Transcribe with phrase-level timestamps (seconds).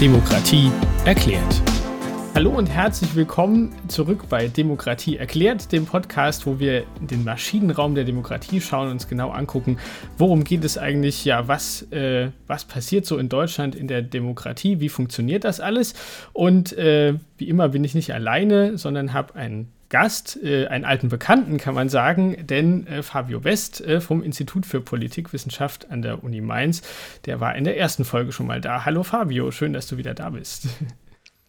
[0.00, 0.70] Demokratie
[1.06, 1.62] erklärt.
[2.34, 7.94] Hallo und herzlich willkommen zurück bei Demokratie erklärt, dem Podcast, wo wir in den Maschinenraum
[7.94, 9.78] der Demokratie schauen und uns genau angucken,
[10.18, 14.80] worum geht es eigentlich, ja, was, äh, was passiert so in Deutschland in der Demokratie,
[14.80, 15.94] wie funktioniert das alles.
[16.34, 21.08] Und äh, wie immer bin ich nicht alleine, sondern habe einen Gast, äh, einen alten
[21.08, 26.24] Bekannten, kann man sagen, denn äh, Fabio West äh, vom Institut für Politikwissenschaft an der
[26.24, 26.82] Uni Mainz,
[27.24, 28.84] der war in der ersten Folge schon mal da.
[28.84, 30.68] Hallo Fabio, schön, dass du wieder da bist.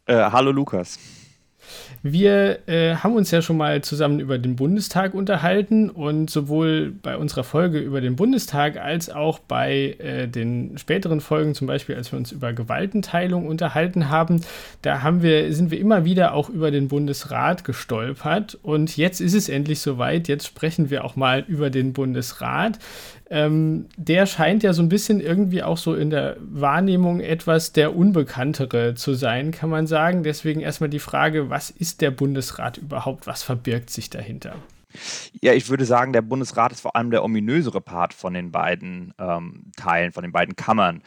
[0.09, 1.00] Äh, hallo Lukas.
[2.03, 7.17] Wir äh, haben uns ja schon mal zusammen über den Bundestag unterhalten und sowohl bei
[7.17, 12.11] unserer Folge über den Bundestag als auch bei äh, den späteren Folgen, zum Beispiel als
[12.11, 14.41] wir uns über Gewaltenteilung unterhalten haben,
[14.81, 19.34] da haben wir, sind wir immer wieder auch über den Bundesrat gestolpert und jetzt ist
[19.34, 22.80] es endlich soweit, jetzt sprechen wir auch mal über den Bundesrat
[23.30, 27.95] ähm, der scheint ja so ein bisschen irgendwie auch so in der Wahrnehmung etwas der
[27.95, 30.23] Unbekanntere zu sein, kann man sagen.
[30.23, 33.28] Deswegen erstmal die Frage, was ist der Bundesrat überhaupt?
[33.28, 34.55] Was verbirgt sich dahinter?
[35.42, 39.14] Ja, ich würde sagen, der Bundesrat ist vor allem der ominösere Part von den beiden
[39.20, 41.02] ähm, Teilen, von den beiden Kammern.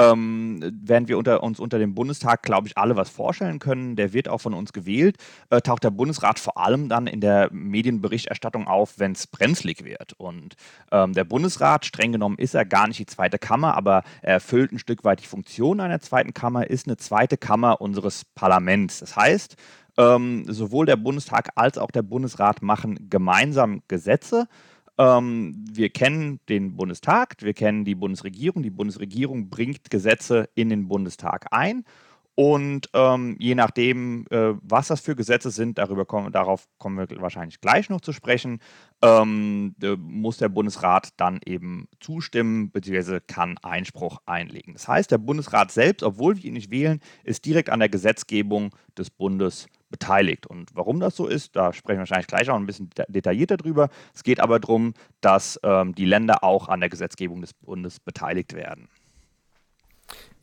[0.00, 4.12] Ähm, während wir unter, uns unter dem Bundestag, glaube ich, alle was vorstellen können, der
[4.12, 5.16] wird auch von uns gewählt,
[5.50, 10.14] äh, taucht der Bundesrat vor allem dann in der Medienberichterstattung auf, wenn es brenzlig wird.
[10.14, 10.56] Und
[10.90, 14.72] ähm, der Bundesrat, streng genommen, ist er gar nicht die zweite Kammer, aber er erfüllt
[14.72, 19.00] ein Stück weit die Funktion einer zweiten Kammer, ist eine zweite Kammer unseres Parlaments.
[19.00, 19.56] Das heißt,
[19.98, 24.46] ähm, sowohl der Bundestag als auch der Bundesrat machen gemeinsam Gesetze.
[25.00, 28.62] Ähm, wir kennen den Bundestag, wir kennen die Bundesregierung.
[28.62, 31.84] Die Bundesregierung bringt Gesetze in den Bundestag ein.
[32.34, 37.20] Und ähm, je nachdem, äh, was das für Gesetze sind, darüber kommen, darauf kommen wir
[37.20, 38.60] wahrscheinlich gleich noch zu sprechen,
[39.02, 43.20] ähm, muss der Bundesrat dann eben zustimmen bzw.
[43.26, 44.74] kann Einspruch einlegen.
[44.74, 48.74] Das heißt, der Bundesrat selbst, obwohl wir ihn nicht wählen, ist direkt an der Gesetzgebung
[48.96, 50.46] des Bundes beteiligt.
[50.46, 53.88] Und warum das so ist, da sprechen wir wahrscheinlich gleich auch ein bisschen detaillierter drüber.
[54.14, 58.54] Es geht aber darum, dass ähm, die Länder auch an der Gesetzgebung des Bundes beteiligt
[58.54, 58.88] werden.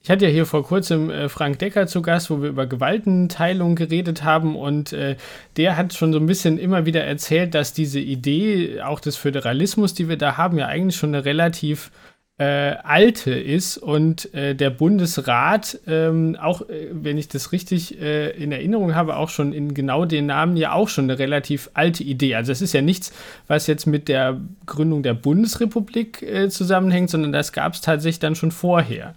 [0.07, 3.75] Ich hatte ja hier vor kurzem äh, Frank Decker zu Gast, wo wir über Gewaltenteilung
[3.75, 5.17] geredet haben und äh,
[5.57, 9.93] der hat schon so ein bisschen immer wieder erzählt, dass diese Idee auch des Föderalismus,
[9.93, 11.91] die wir da haben, ja eigentlich schon eine relativ
[12.39, 18.29] äh, alte ist und äh, der Bundesrat, ähm, auch äh, wenn ich das richtig äh,
[18.29, 22.03] in Erinnerung habe, auch schon in genau den Namen ja auch schon eine relativ alte
[22.03, 22.35] Idee.
[22.35, 23.11] Also es ist ja nichts,
[23.47, 28.35] was jetzt mit der Gründung der Bundesrepublik äh, zusammenhängt, sondern das gab es tatsächlich dann
[28.35, 29.15] schon vorher.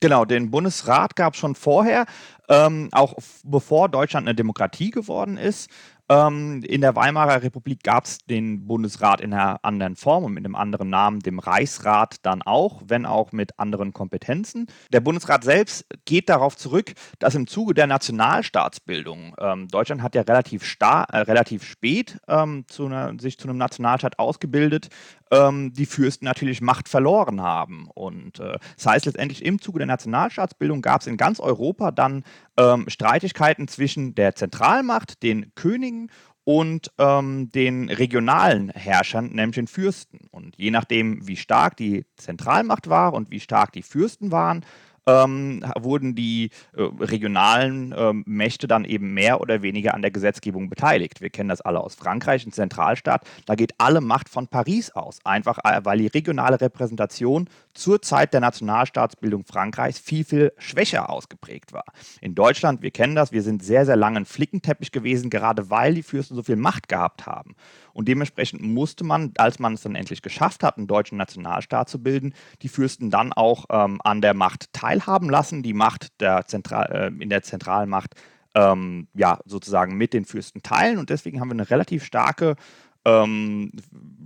[0.00, 2.06] Genau, den Bundesrat gab es schon vorher,
[2.48, 3.14] ähm, auch
[3.44, 5.70] bevor Deutschland eine Demokratie geworden ist.
[6.10, 10.44] Ähm, in der Weimarer Republik gab es den Bundesrat in einer anderen Form und mit
[10.44, 14.66] einem anderen Namen, dem Reichsrat dann auch, wenn auch mit anderen Kompetenzen.
[14.92, 20.22] Der Bundesrat selbst geht darauf zurück, dass im Zuge der Nationalstaatsbildung, ähm, Deutschland hat ja
[20.22, 24.88] relativ, star äh, relativ spät ähm, zu einer, sich zu einem Nationalstaat ausgebildet,
[25.30, 27.88] ähm, die Fürsten natürlich Macht verloren haben.
[27.94, 32.24] Und äh, das heißt letztendlich im Zuge der Nationalstaatsbildung gab es in ganz Europa dann
[32.56, 35.99] ähm, Streitigkeiten zwischen der Zentralmacht, den Königen
[36.44, 40.28] und ähm, den regionalen Herrschern, nämlich den Fürsten.
[40.30, 44.64] Und je nachdem, wie stark die Zentralmacht war und wie stark die Fürsten waren,
[45.06, 50.68] ähm, wurden die äh, regionalen äh, Mächte dann eben mehr oder weniger an der Gesetzgebung
[50.68, 51.20] beteiligt.
[51.20, 53.24] Wir kennen das alle aus Frankreich, ein Zentralstaat.
[53.46, 58.32] Da geht alle Macht von Paris aus, einfach äh, weil die regionale Repräsentation zur Zeit
[58.32, 61.84] der Nationalstaatsbildung Frankreichs viel, viel schwächer ausgeprägt war.
[62.20, 65.94] In Deutschland, wir kennen das, wir sind sehr, sehr lange ein Flickenteppich gewesen, gerade weil
[65.94, 67.54] die Fürsten so viel Macht gehabt haben.
[67.92, 72.02] Und dementsprechend musste man, als man es dann endlich geschafft hat, einen deutschen Nationalstaat zu
[72.02, 76.90] bilden, die Fürsten dann auch ähm, an der Macht teilhaben lassen, die Macht der Zentral,
[76.92, 78.14] äh, in der Zentralmacht
[78.54, 80.98] ähm, ja, sozusagen mit den Fürsten teilen.
[80.98, 82.56] Und deswegen haben wir eine relativ starke
[83.04, 83.72] ähm,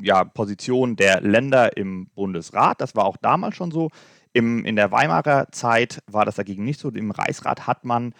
[0.00, 2.80] ja, Position der Länder im Bundesrat.
[2.80, 3.90] Das war auch damals schon so.
[4.32, 6.90] Im, in der Weimarer Zeit war das dagegen nicht so.
[6.90, 8.14] Im Reichsrat hat man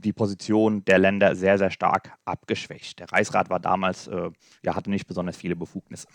[0.00, 2.98] die Position der Länder sehr, sehr stark abgeschwächt.
[2.98, 4.30] Der Reichsrat war damals, äh,
[4.64, 6.08] ja, hatte nicht besonders viele Befugnisse.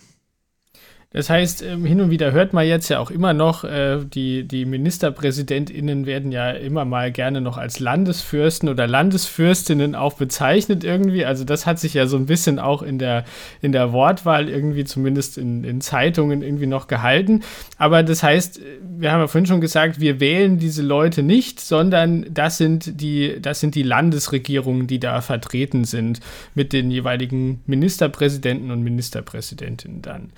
[1.12, 4.46] Das heißt, ähm, hin und wieder hört man jetzt ja auch immer noch, äh, die,
[4.46, 11.24] die MinisterpräsidentInnen werden ja immer mal gerne noch als Landesfürsten oder Landesfürstinnen auch bezeichnet irgendwie.
[11.24, 13.24] Also das hat sich ja so ein bisschen auch in der,
[13.62, 17.42] in der Wortwahl irgendwie zumindest in, in Zeitungen irgendwie noch gehalten.
[17.78, 22.26] Aber das heißt, wir haben ja vorhin schon gesagt, wir wählen diese Leute nicht, sondern
[22.30, 26.20] das sind die, das sind die Landesregierungen, die da vertreten sind
[26.54, 30.34] mit den jeweiligen Ministerpräsidenten und Ministerpräsidentinnen dann.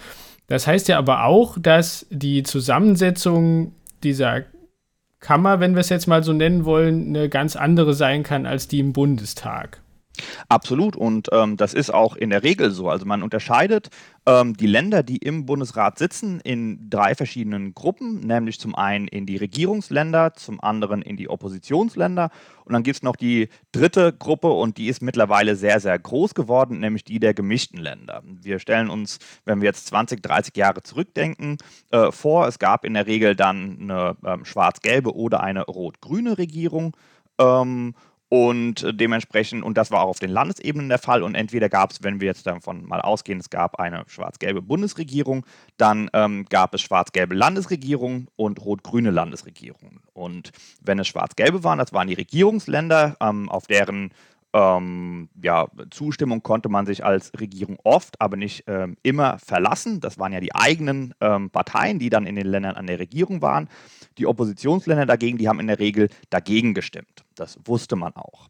[0.49, 3.73] Das heißt ja aber auch, dass die Zusammensetzung
[4.03, 4.43] dieser
[5.19, 8.67] Kammer, wenn wir es jetzt mal so nennen wollen, eine ganz andere sein kann als
[8.67, 9.81] die im Bundestag.
[10.48, 10.95] Absolut.
[10.95, 12.89] Und ähm, das ist auch in der Regel so.
[12.89, 13.89] Also man unterscheidet
[14.25, 19.25] ähm, die Länder, die im Bundesrat sitzen, in drei verschiedenen Gruppen, nämlich zum einen in
[19.25, 22.30] die Regierungsländer, zum anderen in die Oppositionsländer.
[22.66, 26.36] Und dann gibt es noch die dritte Gruppe und die ist mittlerweile sehr, sehr groß
[26.36, 28.21] geworden, nämlich die der gemischten Länder.
[28.24, 31.57] Wir stellen uns, wenn wir jetzt 20, 30 Jahre zurückdenken,
[31.92, 36.95] äh, vor, es gab in der Regel dann eine ähm, schwarz-gelbe oder eine rot-grüne Regierung.
[37.39, 37.95] Ähm,
[38.29, 41.91] und äh, dementsprechend, und das war auch auf den Landesebenen der Fall, und entweder gab
[41.91, 45.45] es, wenn wir jetzt davon mal ausgehen, es gab eine schwarz-gelbe Bundesregierung,
[45.77, 50.01] dann ähm, gab es schwarz-gelbe Landesregierungen und rot-grüne Landesregierungen.
[50.13, 54.11] Und wenn es schwarz-gelbe waren, das waren die Regierungsländer, ähm, auf deren
[54.53, 59.99] ähm, ja, Zustimmung konnte man sich als Regierung oft, aber nicht ähm, immer verlassen.
[59.99, 63.41] Das waren ja die eigenen ähm, Parteien, die dann in den Ländern an der Regierung
[63.41, 63.69] waren.
[64.17, 67.25] Die Oppositionsländer dagegen, die haben in der Regel dagegen gestimmt.
[67.35, 68.49] Das wusste man auch.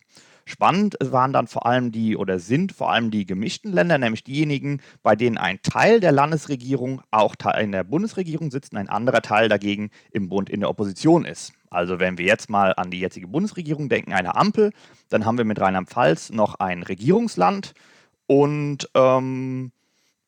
[0.50, 4.82] Spannend waren dann vor allem die oder sind vor allem die gemischten Länder, nämlich diejenigen,
[5.04, 9.48] bei denen ein Teil der Landesregierung auch in der Bundesregierung sitzt und ein anderer Teil
[9.48, 11.54] dagegen im Bund in der Opposition ist.
[11.70, 14.72] Also wenn wir jetzt mal an die jetzige Bundesregierung denken, eine Ampel,
[15.10, 17.76] dann haben wir mit Rheinland-Pfalz noch ein Regierungsland
[18.26, 19.72] und ähm,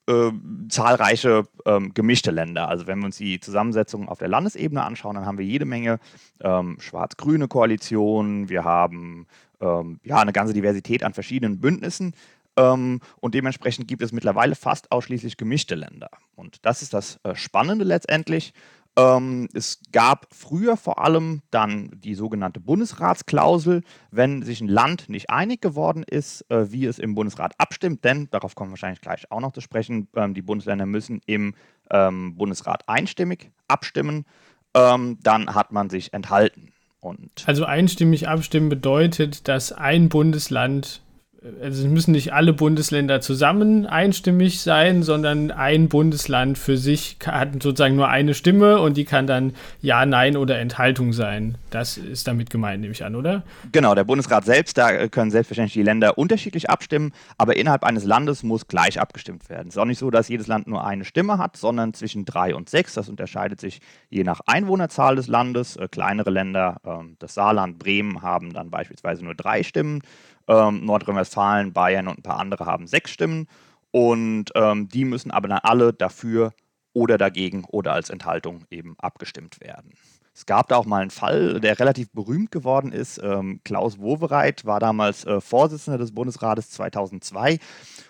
[0.08, 0.32] äh,
[0.70, 2.70] zahlreiche ähm, gemischte Länder.
[2.70, 6.00] Also wenn wir uns die Zusammensetzung auf der Landesebene anschauen, dann haben wir jede Menge
[6.42, 9.26] ähm, schwarz-grüne Koalitionen, wir haben
[9.62, 12.14] ähm, ja eine ganze Diversität an verschiedenen Bündnissen.
[12.58, 16.10] Ähm, und dementsprechend gibt es mittlerweile fast ausschließlich gemischte Länder.
[16.36, 18.54] Und das ist das äh, Spannende letztendlich.
[18.98, 25.30] Ähm, es gab früher vor allem dann die sogenannte Bundesratsklausel, wenn sich ein Land nicht
[25.30, 29.32] einig geworden ist, äh, wie es im Bundesrat abstimmt, denn darauf kommen wir wahrscheinlich gleich
[29.32, 31.56] auch noch zu sprechen, ähm, die Bundesländer müssen im
[31.90, 34.26] ähm, Bundesrat einstimmig abstimmen,
[34.74, 36.74] ähm, dann hat man sich enthalten.
[37.02, 41.02] Und also einstimmig abstimmen bedeutet, dass ein Bundesland
[41.44, 47.54] also es müssen nicht alle Bundesländer zusammen einstimmig sein, sondern ein Bundesland für sich hat
[47.64, 51.58] sozusagen nur eine Stimme und die kann dann Ja, Nein oder Enthaltung sein.
[51.72, 53.42] Das ist damit gemeint, nehme ich an, oder?
[53.72, 58.44] Genau, der Bundesrat selbst, da können selbstverständlich die Länder unterschiedlich abstimmen, aber innerhalb eines Landes
[58.44, 59.70] muss gleich abgestimmt werden.
[59.70, 62.54] Es ist auch nicht so, dass jedes Land nur eine Stimme hat, sondern zwischen drei
[62.54, 62.94] und sechs.
[62.94, 65.76] Das unterscheidet sich je nach Einwohnerzahl des Landes.
[65.76, 70.04] Äh, kleinere Länder, äh, das Saarland, Bremen haben dann beispielsweise nur drei Stimmen.
[70.48, 73.48] Ähm, Nordrhein-Westfalen, Bayern und ein paar andere haben sechs Stimmen.
[73.92, 76.54] Und ähm, die müssen aber dann alle dafür
[76.94, 79.94] oder dagegen oder als Enthaltung eben abgestimmt werden.
[80.34, 83.20] Es gab da auch mal einen Fall, der relativ berühmt geworden ist.
[83.22, 87.60] Ähm, Klaus Wowereit war damals äh, Vorsitzender des Bundesrates 2002.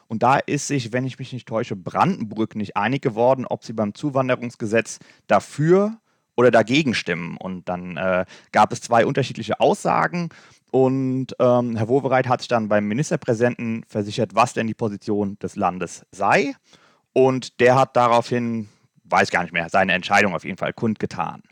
[0.08, 3.74] Und da ist sich, wenn ich mich nicht täusche, Brandenburg nicht einig geworden, ob sie
[3.74, 5.98] beim Zuwanderungsgesetz dafür
[6.36, 7.38] oder dagegen stimmen.
[7.38, 10.30] Und dann äh, gab es zwei unterschiedliche Aussagen.
[10.72, 15.58] Und ähm, Herr Wowereit hat sich dann beim Ministerpräsidenten versichert, was denn die Position des
[15.58, 16.54] Landes sei.
[17.14, 18.70] Und der hat daraufhin,
[19.04, 21.44] weiß gar nicht mehr, seine Entscheidung auf jeden Fall kundgetan.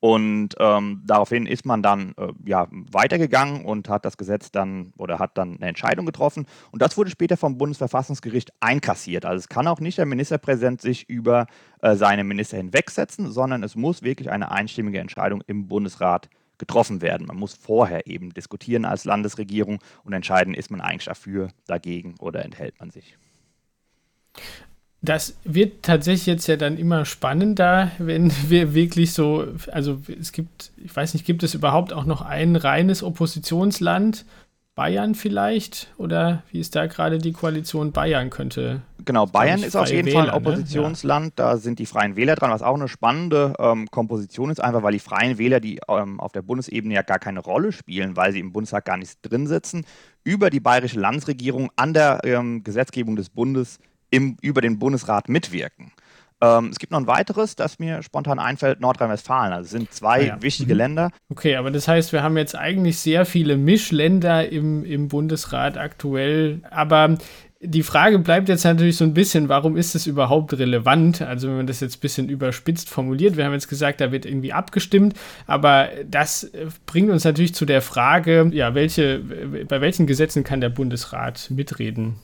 [0.00, 5.18] Und ähm, daraufhin ist man dann äh, ja, weitergegangen und hat das Gesetz dann oder
[5.18, 6.46] hat dann eine Entscheidung getroffen.
[6.70, 9.24] Und das wurde später vom Bundesverfassungsgericht einkassiert.
[9.24, 11.46] Also es kann auch nicht der Ministerpräsident sich über
[11.82, 17.26] äh, seine Minister hinwegsetzen, sondern es muss wirklich eine einstimmige Entscheidung im Bundesrat getroffen werden.
[17.26, 22.44] Man muss vorher eben diskutieren als Landesregierung und entscheiden, ist man eigentlich dafür, dagegen oder
[22.44, 23.16] enthält man sich.
[25.00, 30.72] Das wird tatsächlich jetzt ja dann immer spannender, wenn wir wirklich so, also es gibt,
[30.84, 34.24] ich weiß nicht, gibt es überhaupt auch noch ein reines Oppositionsland,
[34.78, 35.92] Bayern vielleicht?
[35.96, 38.82] Oder wie ist da gerade die Koalition Bayern könnte?
[39.04, 40.36] Genau, Bayern ist auf jeden Wähler, Fall ein?
[40.36, 41.26] Oppositionsland.
[41.26, 41.32] Ne?
[41.34, 44.92] Da sind die Freien Wähler dran, was auch eine spannende ähm, Komposition ist, einfach weil
[44.92, 48.38] die Freien Wähler, die ähm, auf der Bundesebene ja gar keine Rolle spielen, weil sie
[48.38, 49.84] im Bundestag gar nicht drin sitzen,
[50.22, 53.80] über die bayerische Landesregierung an der ähm, Gesetzgebung des Bundes
[54.10, 55.90] im, über den Bundesrat mitwirken.
[56.40, 59.52] Ähm, es gibt noch ein weiteres, das mir spontan einfällt, Nordrhein-Westfalen.
[59.52, 60.42] Also es sind zwei ah, ja.
[60.42, 60.78] wichtige mhm.
[60.78, 61.10] Länder.
[61.28, 66.60] Okay, aber das heißt, wir haben jetzt eigentlich sehr viele Mischländer im, im Bundesrat aktuell.
[66.70, 67.18] Aber
[67.60, 71.22] die Frage bleibt jetzt natürlich so ein bisschen, warum ist es überhaupt relevant?
[71.22, 74.26] Also wenn man das jetzt ein bisschen überspitzt formuliert, wir haben jetzt gesagt, da wird
[74.26, 75.14] irgendwie abgestimmt,
[75.46, 76.52] aber das
[76.86, 79.18] bringt uns natürlich zu der Frage, ja, welche,
[79.68, 82.16] bei welchen Gesetzen kann der Bundesrat mitreden?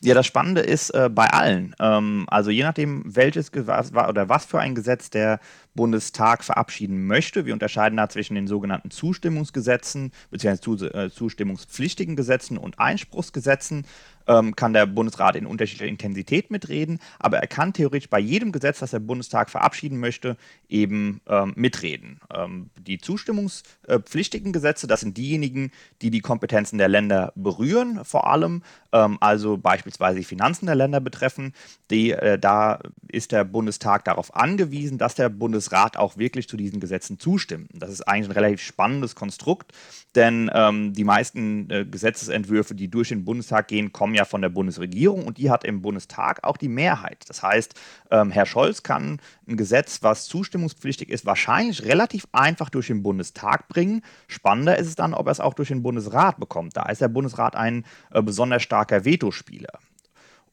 [0.00, 1.74] Ja, das Spannende ist äh, bei allen.
[1.80, 5.40] Ähm, also je nachdem, welches was, oder was für ein Gesetz der
[5.74, 7.46] Bundestag verabschieden möchte.
[7.46, 10.86] Wir unterscheiden da zwischen den sogenannten Zustimmungsgesetzen bzw.
[10.86, 13.84] Äh, zustimmungspflichtigen Gesetzen und Einspruchsgesetzen.
[14.26, 18.78] ähm, kann der Bundesrat in unterschiedlicher Intensität mitreden, aber er kann theoretisch bei jedem Gesetz,
[18.78, 20.36] das der Bundestag verabschieden möchte,
[20.68, 22.20] eben ähm, mitreden.
[22.34, 25.70] Ähm, die zustimmungspflichtigen Gesetze, das sind diejenigen,
[26.02, 28.62] die die Kompetenzen der Länder berühren, vor allem,
[28.92, 31.52] ähm, also beispielsweise die Finanzen der Länder betreffen.
[31.90, 35.28] Die, äh, da ist der Bundestag darauf angewiesen, dass der
[35.64, 37.70] Bundesrat auch wirklich zu diesen Gesetzen zustimmt.
[37.72, 39.72] Das ist eigentlich ein relativ spannendes Konstrukt,
[40.14, 44.50] denn ähm, die meisten äh, Gesetzesentwürfe, die durch den Bundestag gehen, kommen ja von der
[44.50, 47.24] Bundesregierung und die hat im Bundestag auch die Mehrheit.
[47.28, 47.74] Das heißt,
[48.10, 53.68] ähm, Herr Scholz kann ein Gesetz, was zustimmungspflichtig ist, wahrscheinlich relativ einfach durch den Bundestag
[53.68, 54.02] bringen.
[54.28, 56.76] Spannender ist es dann, ob er es auch durch den Bundesrat bekommt.
[56.76, 59.78] Da ist der Bundesrat ein äh, besonders starker Vetospieler.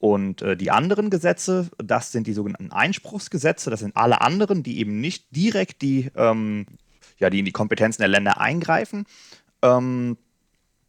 [0.02, 4.80] Und äh, die anderen Gesetze, das sind die sogenannten Einspruchsgesetze, das sind alle anderen, die
[4.80, 6.66] eben nicht direkt die, ähm,
[7.20, 9.06] ja, die in die Kompetenzen der Länder eingreifen.
[9.62, 10.18] Ähm,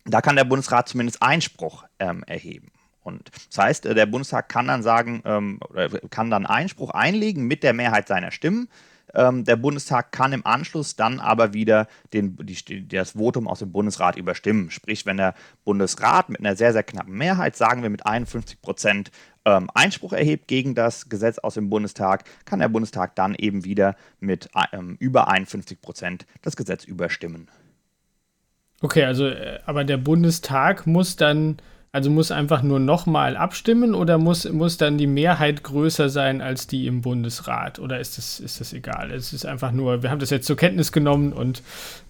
[0.06, 2.72] da kann der Bundesrat zumindest Einspruch ähm, erheben.
[3.02, 5.60] Und das heißt, äh, der Bundestag kann dann sagen, ähm,
[6.08, 8.70] kann dann Einspruch einlegen mit der Mehrheit seiner Stimmen.
[9.14, 13.72] Ähm, der Bundestag kann im Anschluss dann aber wieder den, die, das Votum aus dem
[13.72, 14.70] Bundesrat überstimmen.
[14.70, 19.10] Sprich, wenn der Bundesrat mit einer sehr, sehr knappen Mehrheit, sagen wir mit 51 Prozent,
[19.44, 23.96] ähm, Einspruch erhebt gegen das Gesetz aus dem Bundestag, kann der Bundestag dann eben wieder
[24.20, 27.48] mit ähm, über 51 Prozent das Gesetz überstimmen.
[28.80, 31.58] Okay, also äh, aber der Bundestag muss dann
[31.94, 36.66] also muss einfach nur nochmal abstimmen oder muss, muss dann die Mehrheit größer sein als
[36.66, 37.78] die im Bundesrat?
[37.78, 39.10] Oder ist das, ist das egal?
[39.10, 41.62] Es ist einfach nur, wir haben das jetzt zur Kenntnis genommen und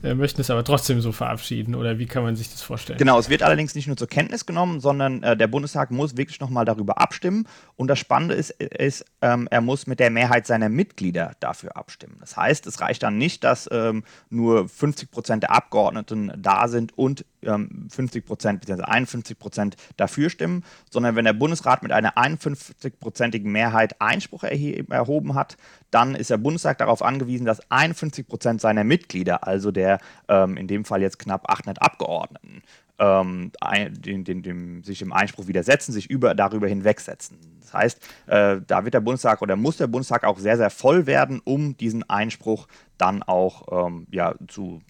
[0.04, 1.74] äh, möchten es aber trotzdem so verabschieden.
[1.74, 2.96] Oder wie kann man sich das vorstellen?
[2.96, 6.38] Genau, es wird allerdings nicht nur zur Kenntnis genommen, sondern äh, der Bundestag muss wirklich
[6.38, 7.48] nochmal darüber abstimmen.
[7.74, 12.18] Und das Spannende ist, ist ähm, er muss mit der Mehrheit seiner Mitglieder dafür abstimmen.
[12.20, 16.96] Das heißt, es reicht dann nicht, dass ähm, nur 50 Prozent der Abgeordneten da sind
[16.96, 18.82] und ähm, 50 Prozent bzw.
[18.84, 25.56] 51 Prozent dafür stimmen, sondern wenn der Bundesrat mit einer 51-prozentigen Mehrheit Einspruch erhoben hat,
[25.90, 29.98] dann ist der Bundestag darauf angewiesen, dass 51 Prozent seiner Mitglieder, also der
[30.28, 32.62] ähm, in dem Fall jetzt knapp 800 Abgeordneten,
[32.98, 33.50] ähm,
[33.90, 37.38] den, den, dem, sich dem Einspruch widersetzen, sich über, darüber hinwegsetzen.
[37.60, 41.06] Das heißt, äh, da wird der Bundestag oder muss der Bundestag auch sehr, sehr voll
[41.06, 44.80] werden, um diesen Einspruch dann auch ähm, ja, zu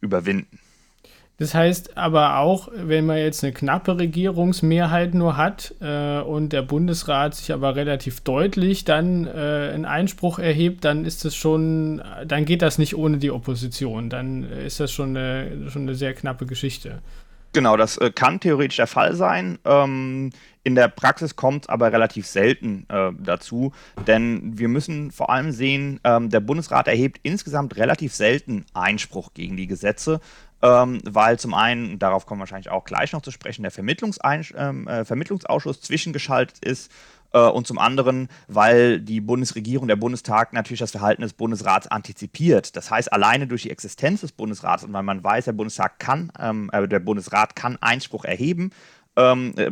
[0.00, 0.58] überwinden.
[1.38, 6.62] Das heißt aber auch, wenn man jetzt eine knappe Regierungsmehrheit nur hat äh, und der
[6.62, 12.44] Bundesrat sich aber relativ deutlich dann äh, einen Einspruch erhebt, dann ist das schon, dann
[12.44, 14.10] geht das nicht ohne die Opposition.
[14.10, 16.98] Dann ist das schon eine, schon eine sehr knappe Geschichte.
[17.52, 19.58] Genau, das äh, kann theoretisch der Fall sein.
[19.64, 20.30] Ähm,
[20.64, 23.72] in der Praxis kommt es aber relativ selten äh, dazu,
[24.06, 29.56] denn wir müssen vor allem sehen, ähm, der Bundesrat erhebt insgesamt relativ selten Einspruch gegen
[29.56, 30.20] die Gesetze
[30.62, 34.88] ähm, weil zum einen, darauf kommen wir wahrscheinlich auch gleich noch zu sprechen, der ähm,
[34.88, 36.90] äh, Vermittlungsausschuss zwischengeschaltet ist
[37.32, 42.76] äh, und zum anderen, weil die Bundesregierung, der Bundestag natürlich das Verhalten des Bundesrats antizipiert.
[42.76, 46.32] Das heißt, alleine durch die Existenz des Bundesrats und weil man weiß, der Bundestag kann,
[46.40, 48.70] ähm, äh, der Bundesrat kann Einspruch erheben,
[49.16, 49.70] ähm, äh,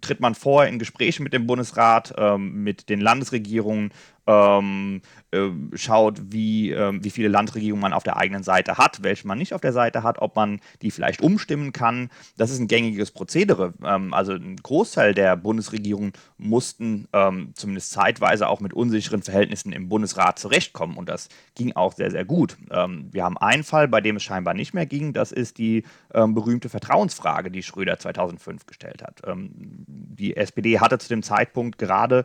[0.00, 3.92] tritt man vor in Gesprächen mit dem Bundesrat, ähm, mit den Landesregierungen,
[4.28, 9.26] ähm, äh, schaut, wie, äh, wie viele Landregierungen man auf der eigenen Seite hat, welche
[9.26, 12.10] man nicht auf der Seite hat, ob man die vielleicht umstimmen kann.
[12.36, 13.72] Das ist ein gängiges Prozedere.
[13.82, 19.88] Ähm, also ein Großteil der Bundesregierung mussten ähm, zumindest zeitweise auch mit unsicheren Verhältnissen im
[19.88, 22.56] Bundesrat zurechtkommen und das ging auch sehr, sehr gut.
[22.70, 25.84] Ähm, wir haben einen Fall, bei dem es scheinbar nicht mehr ging, das ist die
[26.12, 29.22] ähm, berühmte Vertrauensfrage, die Schröder 2005 gestellt hat.
[29.26, 32.24] Ähm, die SPD hatte zu dem Zeitpunkt gerade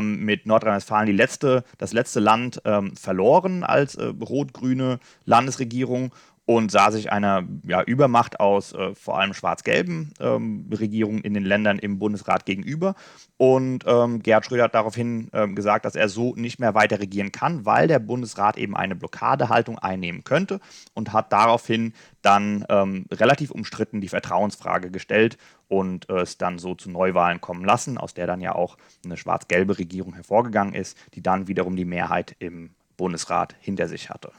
[0.00, 6.12] mit Nordrhein-Westfalen die letzte letzte, das letzte Land ähm, verloren als äh, rot-grüne Landesregierung
[6.46, 11.44] und sah sich einer ja, Übermacht aus äh, vor allem schwarz-gelben ähm, Regierungen in den
[11.44, 12.96] Ländern im Bundesrat gegenüber.
[13.36, 17.30] Und ähm, Gerhard Schröder hat daraufhin ähm, gesagt, dass er so nicht mehr weiter regieren
[17.30, 20.60] kann, weil der Bundesrat eben eine Blockadehaltung einnehmen könnte
[20.92, 26.74] und hat daraufhin dann ähm, relativ umstritten die Vertrauensfrage gestellt und äh, es dann so
[26.74, 31.22] zu Neuwahlen kommen lassen, aus der dann ja auch eine schwarz-gelbe Regierung hervorgegangen ist, die
[31.22, 34.32] dann wiederum die Mehrheit im Bundesrat hinter sich hatte.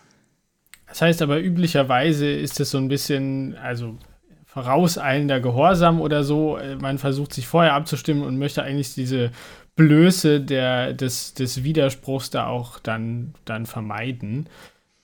[0.91, 3.97] Das heißt aber üblicherweise ist es so ein bisschen, also
[4.45, 6.59] vorauseilender Gehorsam oder so.
[6.79, 9.31] Man versucht sich vorher abzustimmen und möchte eigentlich diese
[9.77, 14.49] Blöße der, des, des Widerspruchs da auch dann, dann vermeiden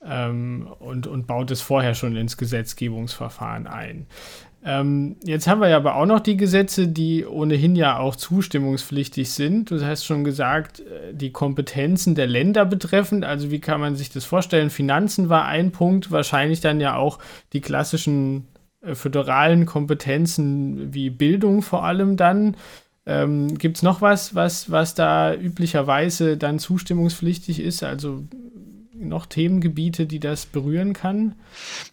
[0.04, 4.06] ähm, und, und baut es vorher schon ins Gesetzgebungsverfahren ein.
[4.64, 9.30] Ähm, jetzt haben wir ja aber auch noch die Gesetze, die ohnehin ja auch zustimmungspflichtig
[9.30, 9.70] sind.
[9.70, 13.24] Du hast schon gesagt, äh, die Kompetenzen der Länder betreffend.
[13.24, 14.70] Also wie kann man sich das vorstellen?
[14.70, 17.18] Finanzen war ein Punkt, wahrscheinlich dann ja auch
[17.52, 18.48] die klassischen
[18.80, 22.56] äh, föderalen Kompetenzen wie Bildung vor allem dann.
[23.06, 27.82] Ähm, Gibt es noch was, was, was da üblicherweise dann zustimmungspflichtig ist?
[27.84, 28.24] Also
[29.00, 31.34] noch Themengebiete, die das berühren kann?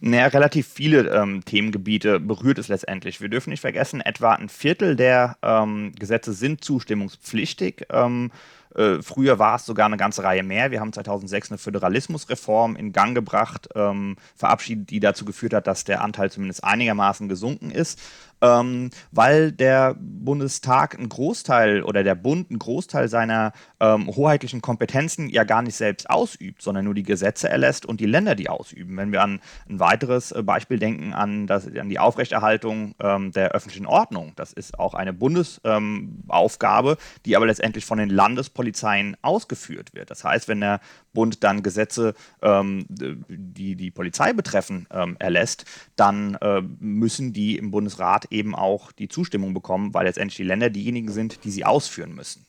[0.00, 3.20] Naja, relativ viele ähm, Themengebiete berührt es letztendlich.
[3.20, 7.86] Wir dürfen nicht vergessen, etwa ein Viertel der ähm, Gesetze sind zustimmungspflichtig.
[7.90, 8.30] Ähm,
[8.74, 10.70] äh, früher war es sogar eine ganze Reihe mehr.
[10.70, 15.84] Wir haben 2006 eine Föderalismusreform in Gang gebracht, ähm, verabschiedet, die dazu geführt hat, dass
[15.84, 18.00] der Anteil zumindest einigermaßen gesunken ist
[18.42, 25.28] ähm, weil der Bundestag einen Großteil oder der Bund einen Großteil seiner ähm, hoheitlichen Kompetenzen
[25.28, 28.96] ja gar nicht selbst ausübt, sondern nur die Gesetze erlässt und die Länder die ausüben.
[28.96, 33.50] Wenn wir an ein weiteres äh, Beispiel denken, an, das, an die Aufrechterhaltung ähm, der
[33.52, 39.94] öffentlichen Ordnung, das ist auch eine Bundesaufgabe, ähm, die aber letztendlich von den Landespolizeien ausgeführt
[39.94, 40.10] wird.
[40.10, 40.80] Das heißt, wenn der
[41.12, 45.64] Bund dann Gesetze, ähm, die die Polizei betreffen, ähm, erlässt,
[45.96, 50.70] dann äh, müssen die im Bundesrat eben auch die Zustimmung bekommen, weil letztendlich die Länder
[50.70, 52.46] diejenigen sind, die sie ausführen müssen.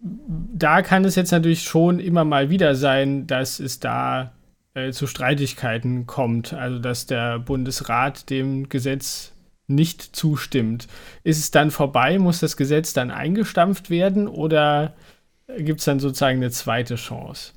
[0.00, 4.32] Da kann es jetzt natürlich schon immer mal wieder sein, dass es da
[4.74, 9.32] äh, zu Streitigkeiten kommt, also dass der Bundesrat dem Gesetz
[9.66, 10.88] nicht zustimmt.
[11.22, 12.18] Ist es dann vorbei?
[12.18, 14.94] Muss das Gesetz dann eingestampft werden oder
[15.58, 17.52] gibt es dann sozusagen eine zweite Chance?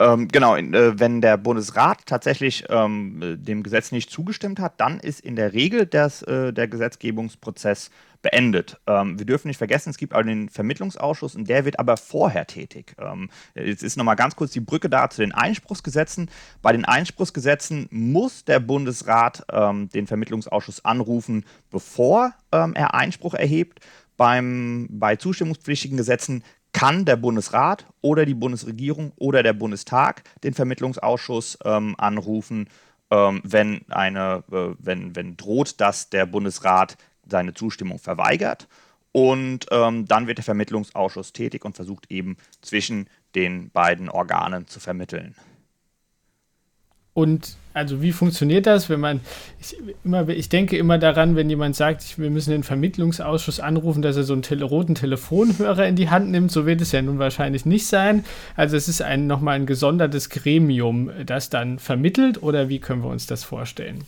[0.00, 5.20] Ähm, genau, äh, wenn der Bundesrat tatsächlich ähm, dem Gesetz nicht zugestimmt hat, dann ist
[5.20, 7.90] in der Regel das, äh, der Gesetzgebungsprozess
[8.22, 8.80] beendet.
[8.86, 12.46] Ähm, wir dürfen nicht vergessen, es gibt auch den Vermittlungsausschuss und der wird aber vorher
[12.46, 12.96] tätig.
[12.98, 16.30] Ähm, jetzt ist nochmal ganz kurz die Brücke da zu den Einspruchsgesetzen.
[16.62, 23.80] Bei den Einspruchsgesetzen muss der Bundesrat ähm, den Vermittlungsausschuss anrufen, bevor ähm, er Einspruch erhebt.
[24.16, 31.58] Beim, bei zustimmungspflichtigen Gesetzen kann der Bundesrat oder die Bundesregierung oder der Bundestag den Vermittlungsausschuss
[31.64, 32.68] ähm, anrufen,
[33.10, 36.96] ähm, wenn, eine, äh, wenn, wenn droht, dass der Bundesrat
[37.28, 38.68] seine Zustimmung verweigert.
[39.12, 44.78] Und ähm, dann wird der Vermittlungsausschuss tätig und versucht eben zwischen den beiden Organen zu
[44.78, 45.34] vermitteln.
[47.12, 49.20] Und also wie funktioniert das, wenn man,
[49.60, 54.16] ich, immer, ich denke immer daran, wenn jemand sagt, wir müssen den Vermittlungsausschuss anrufen, dass
[54.16, 57.18] er so einen tele roten Telefonhörer in die Hand nimmt, so wird es ja nun
[57.18, 58.24] wahrscheinlich nicht sein.
[58.56, 63.10] Also es ist ein, nochmal ein gesondertes Gremium, das dann vermittelt oder wie können wir
[63.10, 64.04] uns das vorstellen?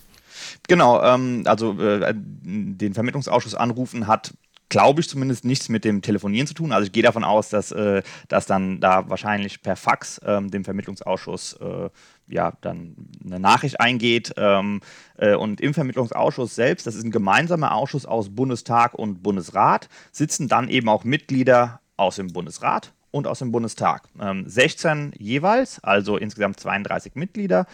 [0.67, 4.33] Genau, ähm, also äh, den Vermittlungsausschuss anrufen hat
[4.73, 6.73] glaube ich zumindest nichts mit dem Telefonieren zu tun.
[6.73, 10.65] Also ich gehe davon aus, dass, äh, dass dann da wahrscheinlich per Fax ähm, dem
[10.65, 11.91] Vermittlungsausschuss äh,
[12.27, 14.33] ja, dann eine Nachricht eingeht.
[14.39, 14.81] Ähm,
[15.19, 20.49] äh, und im Vermittlungsausschuss selbst, das ist ein gemeinsamer Ausschuss aus Bundestag und Bundesrat, sitzen
[20.49, 24.09] dann eben auch Mitglieder aus dem Bundesrat und aus dem Bundestag.
[24.21, 27.67] Ähm, 16 jeweils, also insgesamt 32 Mitglieder.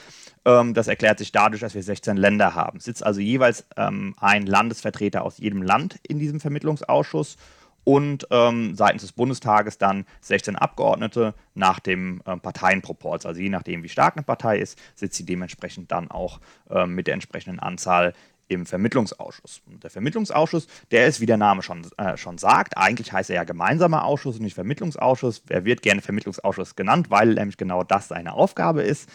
[0.45, 2.81] Ähm, das erklärt sich dadurch, dass wir 16 Länder haben.
[2.81, 7.39] Sitzt also jeweils ähm, ein Landesvertreter aus jedem Land in diesem Vermittlungsausschuss
[7.85, 13.25] und ähm, seitens des Bundestages dann 16 Abgeordnete nach dem Parteienproporz.
[13.25, 16.41] Also je nachdem, wie stark eine Partei ist, sitzt sie dementsprechend dann auch
[16.87, 18.13] mit der entsprechenden Anzahl
[18.49, 19.63] im Vermittlungsausschuss.
[19.67, 23.37] Und der Vermittlungsausschuss, der ist, wie der Name schon, äh, schon sagt, eigentlich heißt er
[23.37, 25.43] ja gemeinsamer Ausschuss und nicht Vermittlungsausschuss.
[25.49, 29.09] Er wird gerne Vermittlungsausschuss genannt, weil nämlich genau das seine Aufgabe ist.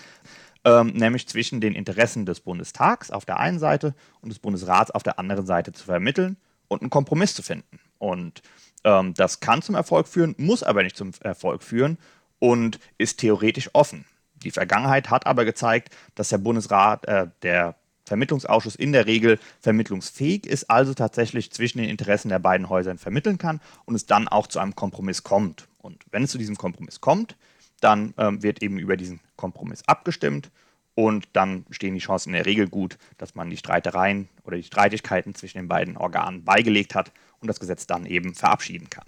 [0.66, 5.04] Ähm, nämlich zwischen den Interessen des Bundestags auf der einen Seite und des Bundesrats auf
[5.04, 6.38] der anderen Seite zu vermitteln
[6.70, 7.80] und einen Kompromiss zu finden.
[7.98, 8.42] Und
[8.86, 11.98] ähm, das kann zum Erfolg führen, muss aber nicht zum Erfolg führen
[12.40, 14.06] und ist theoretisch offen.
[14.44, 20.46] Die Vergangenheit hat aber gezeigt, dass der Bundesrat, äh, der Vermittlungsausschuss in der Regel vermittlungsfähig
[20.46, 24.48] ist, also tatsächlich zwischen den Interessen der beiden Häusern vermitteln kann und es dann auch
[24.48, 25.68] zu einem Kompromiss kommt.
[25.78, 27.36] Und wenn es zu diesem Kompromiss kommt,
[27.80, 30.52] dann ähm, wird eben über diesen Kompromiss abgestimmt
[30.96, 34.64] und dann stehen die Chancen in der Regel gut, dass man die Streitereien oder die
[34.64, 39.06] Streitigkeiten zwischen den beiden Organen beigelegt hat und das Gesetz dann eben verabschieden kann.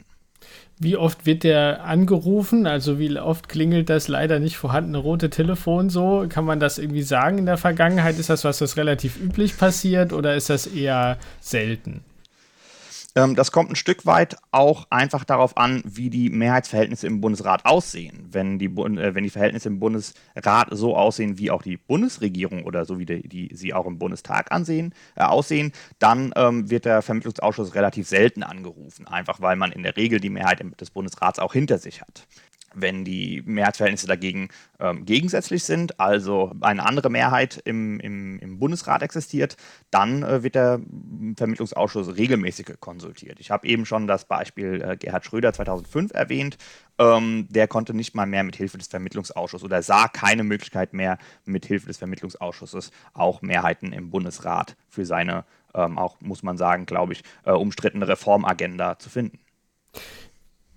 [0.78, 2.68] Wie oft wird der angerufen?
[2.68, 6.26] Also wie oft klingelt das leider nicht vorhandene rote Telefon so?
[6.28, 8.20] Kann man das irgendwie sagen in der Vergangenheit?
[8.20, 12.02] Ist das was, das relativ üblich passiert oder ist das eher selten?
[13.18, 17.66] Ähm, das kommt ein Stück weit auch einfach darauf an, wie die Mehrheitsverhältnisse im Bundesrat
[17.66, 18.28] aussehen.
[18.30, 22.86] Wenn die, äh, wenn die Verhältnisse im Bundesrat so aussehen, wie auch die Bundesregierung oder
[22.86, 27.02] so wie die, die sie auch im Bundestag ansehen, äh, aussehen, dann ähm, wird der
[27.02, 31.54] Vermittlungsausschuss relativ selten angerufen, einfach weil man in der Regel die Mehrheit des Bundesrats auch
[31.54, 32.28] hinter sich hat.
[32.76, 39.02] Wenn die Mehrheitsverhältnisse dagegen ähm, gegensätzlich sind, also eine andere Mehrheit im, im, im Bundesrat
[39.02, 39.58] existiert,
[39.92, 40.82] dann äh, wird der
[41.38, 43.40] Vermittlungsausschuss regelmäßig konsultiert.
[43.40, 46.58] Ich habe eben schon das Beispiel äh, Gerhard Schröder 2005 erwähnt.
[46.98, 51.18] Ähm, der konnte nicht mal mehr mit Hilfe des Vermittlungsausschusses oder sah keine Möglichkeit mehr,
[51.46, 56.86] mit Hilfe des Vermittlungsausschusses auch Mehrheiten im Bundesrat für seine, ähm, auch muss man sagen,
[56.86, 59.40] glaube ich, äh, umstrittene Reformagenda zu finden.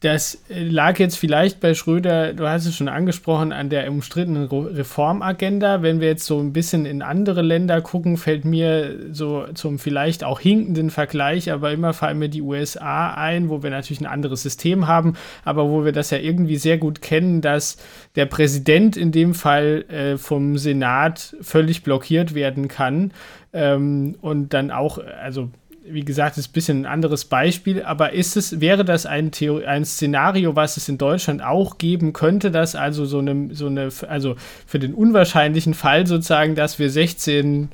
[0.00, 5.82] Das lag jetzt vielleicht bei Schröder, du hast es schon angesprochen, an der umstrittenen Reformagenda.
[5.82, 10.22] Wenn wir jetzt so ein bisschen in andere Länder gucken, fällt mir so zum vielleicht
[10.22, 14.44] auch hinkenden Vergleich, aber immer fallen mir die USA ein, wo wir natürlich ein anderes
[14.44, 17.76] System haben, aber wo wir das ja irgendwie sehr gut kennen, dass
[18.14, 23.12] der Präsident in dem Fall äh, vom Senat völlig blockiert werden kann.
[23.52, 25.50] Ähm, und dann auch, also
[25.90, 29.66] wie gesagt, ist ein bisschen ein anderes Beispiel, aber ist es, wäre das ein, Theor
[29.66, 33.88] ein Szenario, was es in Deutschland auch geben könnte, dass also so eine, so eine,
[34.08, 37.70] also für den unwahrscheinlichen Fall sozusagen, dass wir 16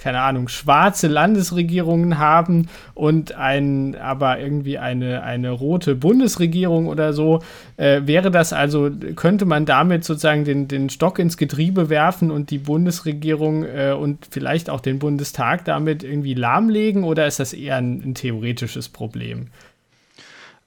[0.00, 7.42] keine Ahnung, schwarze Landesregierungen haben und ein, aber irgendwie eine, eine rote Bundesregierung oder so,
[7.76, 12.50] äh, wäre das also, könnte man damit sozusagen den, den Stock ins Getriebe werfen und
[12.50, 17.76] die Bundesregierung äh, und vielleicht auch den Bundestag damit irgendwie lahmlegen oder ist das eher
[17.76, 19.48] ein, ein theoretisches Problem?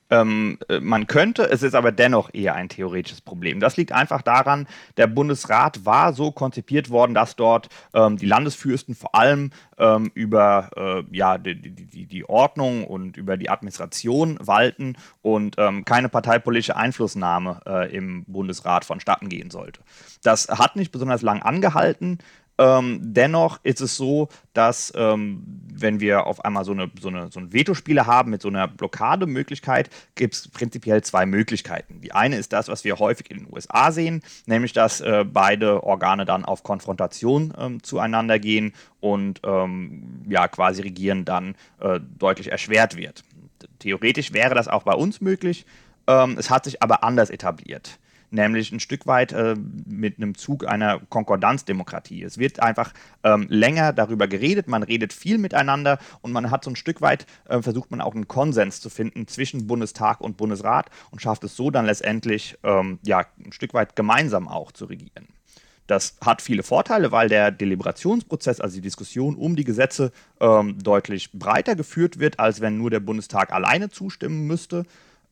[0.10, 3.60] Ähm, äh, man könnte, es ist aber dennoch eher ein theoretisches Problem.
[3.60, 8.96] Das liegt einfach daran, der Bundesrat war so konzipiert worden, dass dort ähm, die Landesfürsten
[8.96, 14.96] vor allem ähm, über äh, ja, die, die, die, Ordnung und über die Administration walten
[15.22, 19.82] und ähm, keine parteipolitische Einflussnahme äh, im Bundesrat vonstatten gehen sollte.
[20.24, 22.20] Das hat nicht besonders lang angehalten.
[22.60, 27.32] Ähm, dennoch ist es so, dass ähm, wenn wir auf einmal so eine, so eine
[27.32, 32.02] so ein Vetospieler haben mit so einer Blockademöglichkeit, gibt es prinzipiell zwei Möglichkeiten.
[32.02, 35.84] Die eine ist das, was wir häufig in den USA sehen, nämlich dass äh, beide
[35.84, 42.52] Organe dann auf Konfrontation ähm, zueinander gehen und ähm, ja quasi Regieren dann äh, deutlich
[42.52, 43.24] erschwert wird.
[43.80, 45.66] Theoretisch wäre das auch bei uns möglich.
[46.06, 47.98] Ähm, es hat sich aber anders etabliert
[48.34, 52.24] nämlich ein Stück weit äh, mit einem Zug einer Konkordanzdemokratie.
[52.24, 52.94] Es wird einfach
[53.24, 57.26] ähm, länger darüber geredet, man redet viel miteinander und man hat so ein Stück weit,
[57.48, 61.56] äh, versucht man auch einen Konsens zu finden zwischen Bundestag und Bundesrat und schafft es
[61.56, 65.28] so dann letztendlich ähm, ja, ein Stück weit gemeinsam auch zu regieren.
[65.88, 71.32] Das hat viele Vorteile, weil der Deliberationsprozess, also die Diskussion um die Gesetze, ähm, deutlich
[71.34, 74.86] breiter geführt wird, als wenn nur der Bundestag alleine zustimmen müsste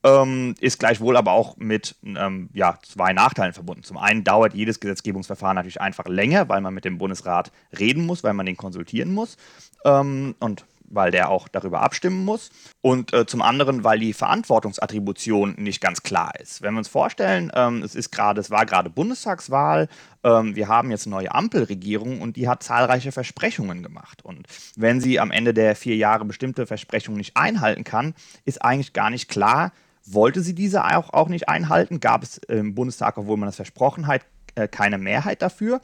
[0.03, 3.83] ähm, ist gleichwohl aber auch mit ähm, ja, zwei Nachteilen verbunden.
[3.83, 8.23] Zum einen dauert jedes Gesetzgebungsverfahren natürlich einfach länger, weil man mit dem Bundesrat reden muss,
[8.23, 9.37] weil man den konsultieren muss
[9.85, 12.49] ähm, und weil der auch darüber abstimmen muss.
[12.81, 16.61] Und äh, zum anderen, weil die Verantwortungsattribution nicht ganz klar ist.
[16.61, 19.87] Wenn wir uns vorstellen, ähm, es ist gerade, es war gerade Bundestagswahl,
[20.23, 24.23] ähm, wir haben jetzt eine neue Ampelregierung und die hat zahlreiche Versprechungen gemacht.
[24.23, 28.13] Und wenn sie am Ende der vier Jahre bestimmte Versprechungen nicht einhalten kann,
[28.45, 29.71] ist eigentlich gar nicht klar,
[30.05, 31.99] wollte sie diese auch, auch nicht einhalten?
[31.99, 34.21] Gab es im Bundestag, obwohl man das versprochen hat,
[34.55, 35.81] äh, keine Mehrheit dafür?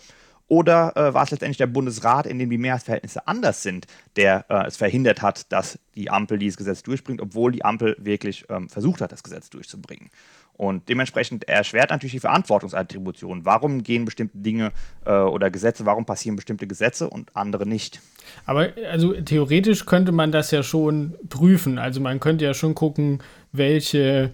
[0.49, 4.65] Oder äh, war es letztendlich der Bundesrat, in dem die Mehrheitsverhältnisse anders sind, der äh,
[4.67, 9.01] es verhindert hat, dass die Ampel dieses Gesetz durchbringt, obwohl die Ampel wirklich ähm, versucht
[9.01, 10.09] hat, das Gesetz durchzubringen?
[10.57, 13.45] Und dementsprechend erschwert natürlich die Verantwortungsattribution.
[13.45, 14.71] Warum gehen bestimmte Dinge
[15.05, 18.01] äh, oder Gesetze, warum passieren bestimmte Gesetze und andere nicht?
[18.45, 21.77] Aber also theoretisch könnte man das ja schon prüfen.
[21.77, 23.19] Also man könnte ja schon gucken,
[23.51, 24.31] welche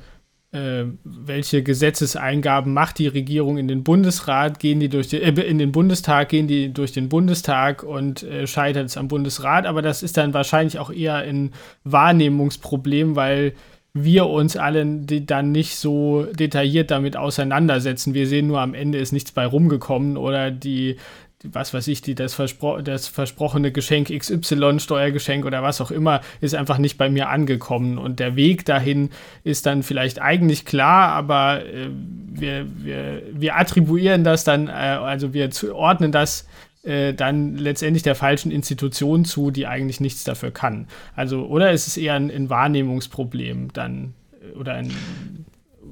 [0.54, 5.58] äh, welche Gesetzeseingaben macht die Regierung in den Bundesrat, gehen die durch die, äh, in
[5.58, 9.66] den Bundestag, gehen die durch den Bundestag und äh, scheitert es am Bundesrat.
[9.66, 11.54] Aber das ist dann wahrscheinlich auch eher ein
[11.86, 13.54] Wahrnehmungsproblem, weil
[13.94, 18.16] wir uns alle dann nicht so detailliert damit auseinandersetzen.
[18.16, 20.98] Wir sehen nur, am Ende ist nichts bei rumgekommen oder die,
[21.44, 26.22] was weiß ich, die, das, verspro das versprochene Geschenk XY, Steuergeschenk oder was auch immer,
[26.42, 28.00] ist einfach nicht bei mir angekommen.
[28.00, 29.12] Und der Weg dahin
[29.44, 35.34] ist dann vielleicht eigentlich klar, aber äh, wir, wir, wir attribuieren das dann, äh, also
[35.34, 36.48] wir ordnen das
[36.84, 40.88] äh, dann letztendlich der falschen Institution zu, die eigentlich nichts dafür kann.
[41.16, 44.14] Also, oder ist es eher ein, ein Wahrnehmungsproblem dann?
[44.42, 44.92] Äh, oder ein.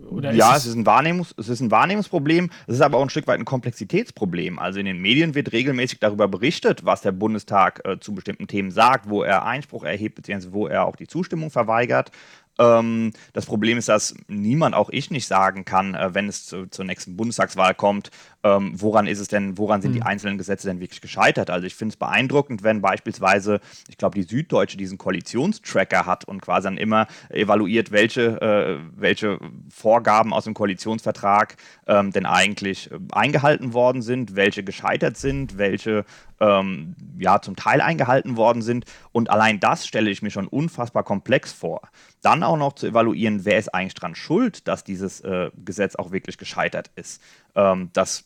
[0.09, 3.03] Oder ja, es, es, ist ein Wahrnehmungs-, es ist ein Wahrnehmungsproblem, es ist aber auch
[3.03, 4.59] ein Stück weit ein Komplexitätsproblem.
[4.59, 8.71] Also in den Medien wird regelmäßig darüber berichtet, was der Bundestag äh, zu bestimmten Themen
[8.71, 12.11] sagt, wo er Einspruch erhebt, beziehungsweise wo er auch die Zustimmung verweigert.
[12.59, 16.67] Ähm, das Problem ist, dass niemand, auch ich nicht sagen kann, äh, wenn es zu,
[16.67, 18.11] zur nächsten Bundestagswahl kommt,
[18.43, 19.95] ähm, woran ist es denn, woran sind mhm.
[19.95, 21.49] die einzelnen Gesetze denn wirklich gescheitert?
[21.49, 26.41] Also ich finde es beeindruckend, wenn beispielsweise, ich glaube, die Süddeutsche diesen Koalitionstracker hat und
[26.41, 31.55] quasi dann immer evaluiert, welche, äh, welche Vorgaben aus dem Koalitionsvertrag
[31.87, 36.05] ähm, denn eigentlich äh, eingehalten worden sind, welche gescheitert sind, welche
[36.41, 38.85] ähm, ja zum Teil eingehalten worden sind.
[39.11, 41.81] Und allein das stelle ich mir schon unfassbar komplex vor.
[42.21, 46.11] Dann auch noch zu evaluieren, wer ist eigentlich dran schuld, dass dieses äh, Gesetz auch
[46.11, 47.21] wirklich gescheitert ist.
[47.55, 48.25] Ähm, das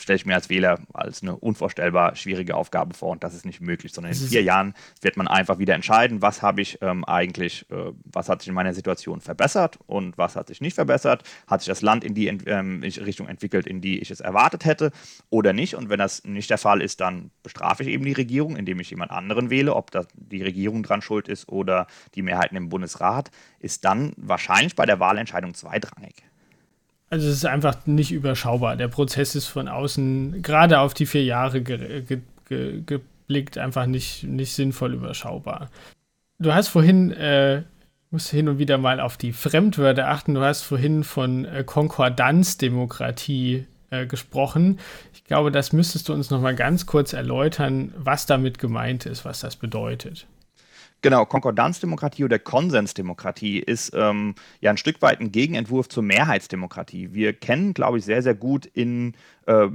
[0.00, 3.60] stelle ich mir als Wähler als eine unvorstellbar schwierige Aufgabe vor und das ist nicht
[3.60, 7.66] möglich, sondern in vier Jahren wird man einfach wieder entscheiden, was habe ich ähm, eigentlich,
[7.70, 11.60] äh, was hat sich in meiner Situation verbessert und was hat sich nicht verbessert, hat
[11.60, 14.92] sich das Land in die ähm, Richtung entwickelt, in die ich es erwartet hätte
[15.30, 15.74] oder nicht?
[15.74, 18.90] Und wenn das nicht der Fall ist, dann bestrafe ich eben die Regierung, indem ich
[18.90, 23.30] jemand anderen wähle, ob das die Regierung dran schuld ist oder die Mehrheiten im Bundesrat,
[23.60, 26.24] ist dann wahrscheinlich bei der Wahlentscheidung zweitrangig.
[27.08, 28.76] Also es ist einfach nicht überschaubar.
[28.76, 33.86] Der Prozess ist von außen, gerade auf die vier Jahre ge ge ge geblickt, einfach
[33.86, 35.70] nicht, nicht sinnvoll überschaubar.
[36.38, 37.62] Du hast vorhin, äh,
[38.10, 43.66] musst hin und wieder mal auf die Fremdwörter achten, du hast vorhin von äh, Konkordanzdemokratie
[43.90, 44.78] äh, gesprochen.
[45.14, 49.24] Ich glaube, das müsstest du uns noch mal ganz kurz erläutern, was damit gemeint ist,
[49.24, 50.26] was das bedeutet.
[51.06, 57.10] Genau, Konkordanzdemokratie oder Konsensdemokratie ist ähm, ja ein Stück weit ein Gegenentwurf zur Mehrheitsdemokratie.
[57.12, 59.14] Wir kennen, glaube ich, sehr, sehr gut in
[59.46, 59.68] äh,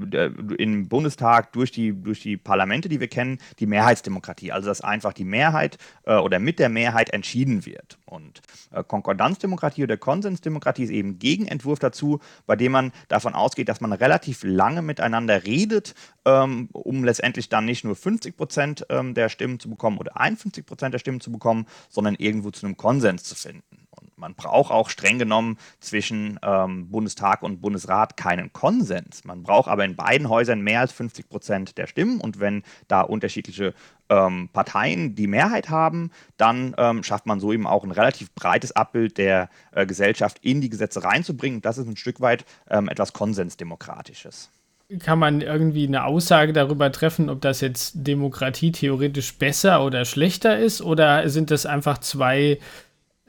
[0.58, 4.52] im Bundestag durch die, durch die Parlamente, die wir kennen, die Mehrheitsdemokratie.
[4.52, 7.98] Also dass einfach die Mehrheit äh, oder mit der Mehrheit entschieden wird.
[8.06, 8.42] Und
[8.72, 13.94] äh, Konkordanzdemokratie oder Konsensdemokratie ist eben Gegenentwurf dazu, bei dem man davon ausgeht, dass man
[13.94, 19.60] relativ lange miteinander redet, ähm, um letztendlich dann nicht nur 50 Prozent ähm, der Stimmen
[19.60, 23.36] zu bekommen oder 51 Prozent der Stimmen zu bekommen, sondern irgendwo zu einem Konsens zu
[23.36, 23.82] finden.
[24.22, 29.26] Man braucht auch streng genommen zwischen ähm, Bundestag und Bundesrat keinen Konsens.
[29.26, 32.22] Man braucht aber in beiden Häusern mehr als 50 Prozent der Stimmen.
[32.22, 33.74] Und wenn da unterschiedliche
[34.10, 38.76] ähm, Parteien die Mehrheit haben, dann ähm, schafft man so eben auch ein relativ breites
[38.76, 41.62] Abbild der äh, Gesellschaft in die Gesetze reinzubringen.
[41.62, 44.52] Das ist ein Stück weit ähm, etwas Konsensdemokratisches
[45.00, 50.58] kann man irgendwie eine Aussage darüber treffen, ob das jetzt Demokratie theoretisch besser oder schlechter
[50.58, 50.82] ist?
[50.82, 52.60] Oder sind das einfach zwei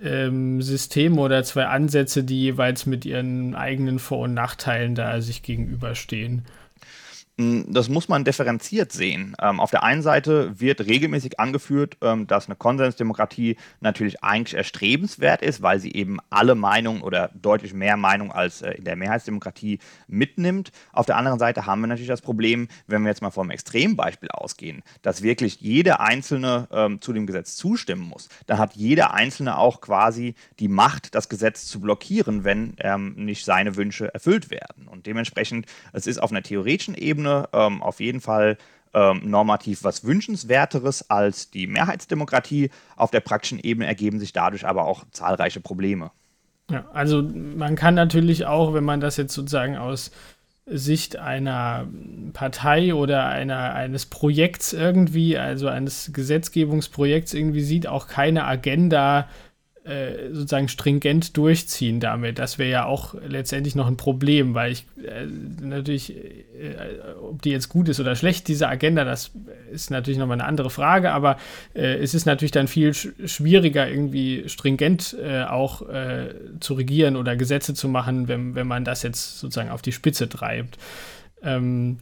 [0.02, 5.42] ähm, Systeme oder zwei Ansätze, die jeweils mit ihren eigenen Vor- und Nachteilen da sich
[5.42, 6.44] gegenüberstehen.
[7.40, 9.34] Hm, das muss man differenziert sehen.
[9.40, 15.40] Ähm, auf der einen Seite wird regelmäßig angeführt, ähm, dass eine Konsensdemokratie natürlich eigentlich erstrebenswert
[15.40, 19.78] ist, weil sie eben alle Meinungen oder deutlich mehr Meinungen als äh, in der Mehrheitsdemokratie
[20.08, 20.72] mitnimmt.
[20.92, 24.28] Auf der anderen Seite haben wir natürlich das Problem, wenn wir jetzt mal vom Extrembeispiel
[24.30, 28.28] ausgehen, dass wirklich jeder Einzelne ähm, zu dem Gesetz zustimmen muss.
[28.46, 32.74] Dann hat jeder Einzelne auch quasi die Macht, das Gesetz zu blockieren, wenn
[33.16, 34.88] nicht seine Wünsche erfüllt werden.
[34.88, 38.58] Und dementsprechend, es ist auf einer theoretischen Ebene Ebene ähm, auf jeden Fall
[38.94, 42.70] ähm, normativ was Wünschenswerteres als die Mehrheitsdemokratie.
[42.96, 46.10] Auf der praktischen Ebene ergeben sich dadurch aber auch zahlreiche Probleme.
[46.70, 50.10] Ja, also man kann natürlich auch, wenn man das jetzt sozusagen aus
[50.66, 51.88] Sicht einer
[52.34, 59.24] Partei oder einer, eines Projekts irgendwie, also eines Gesetzgebungsprojekts irgendwie sieht, auch keine Agenda äh,
[59.84, 62.38] sozusagen stringent durchziehen damit.
[62.38, 65.26] Das wäre ja auch letztendlich noch ein Problem, weil ich äh,
[65.60, 66.76] natürlich, äh,
[67.20, 69.32] ob die jetzt gut ist oder schlecht, diese Agenda, das
[69.72, 71.36] ist natürlich nochmal eine andere Frage, aber
[71.74, 75.82] äh, es ist natürlich dann viel sch schwieriger, irgendwie stringent äh, auch
[76.60, 80.28] zu regieren oder Gesetze zu machen, wenn, wenn man das jetzt sozusagen auf die Spitze
[80.28, 80.78] treibt.
[81.42, 81.98] Ähm,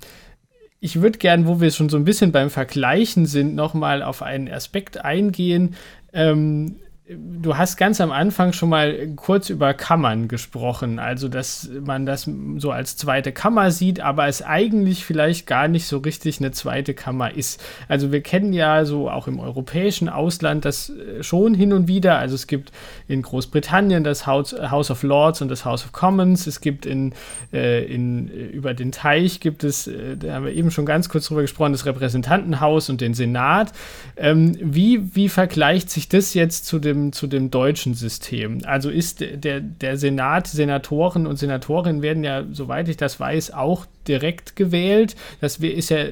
[0.80, 4.48] ich würde gern, wo wir schon so ein bisschen beim Vergleichen sind, nochmal auf einen
[4.48, 5.74] Aspekt eingehen.
[6.12, 6.76] Ähm,
[7.16, 12.30] du hast ganz am Anfang schon mal kurz über Kammern gesprochen, also dass man das
[12.58, 16.94] so als zweite Kammer sieht, aber es eigentlich vielleicht gar nicht so richtig eine zweite
[16.94, 17.62] Kammer ist.
[17.88, 22.18] Also wir kennen ja so auch im europäischen Ausland das äh, schon hin und wieder.
[22.18, 22.70] Also es gibt
[23.08, 24.54] in Großbritannien das House,
[24.90, 26.46] of Lords und das House of Commons.
[26.46, 27.12] Es gibt in,
[27.52, 31.26] äh, in äh, über den Teich gibt es, da haben wir eben schon ganz kurz
[31.26, 33.72] drüber gesprochen, das Repräsentantenhaus und den Senat.
[34.16, 38.58] Ähm, wie, wie vergleicht sich das jetzt zu dem zu dem deutschen System.
[38.64, 43.86] Also ist der, der Senat, Senatoren und Senatorinnen werden ja, soweit ich das weiß, auch
[44.06, 45.16] direkt gewählt.
[45.40, 46.04] Das ist ja,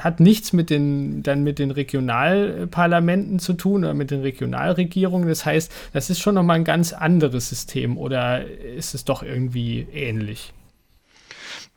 [0.00, 5.28] hat nichts mit den, dann mit den Regionalparlamenten zu tun oder mit den Regionalregierungen.
[5.28, 9.86] Das heißt, das ist schon nochmal ein ganz anderes System oder ist es doch irgendwie
[9.92, 10.52] ähnlich?